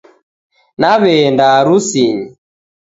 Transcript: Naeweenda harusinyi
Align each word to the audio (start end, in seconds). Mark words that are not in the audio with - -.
Naeweenda 0.79 1.43
harusinyi 1.55 2.25